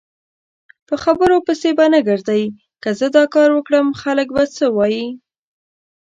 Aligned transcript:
په 0.87 0.95
خبرو 1.03 1.37
پسې 1.45 1.69
به 1.77 1.85
نه 1.93 1.99
ګرځی 2.07 2.43
که 2.83 2.89
زه 2.99 3.07
داکاروکړم 3.15 3.87
خلک 4.01 4.27
به 4.35 4.43
څه 4.55 4.65
وایي؟ 4.77 5.07